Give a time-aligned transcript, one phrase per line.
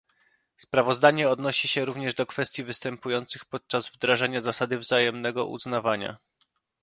[0.57, 6.17] Sprawozdanie odnosi się również do kwestii występujących podczas wdrażania zasady wzajemnego uznawania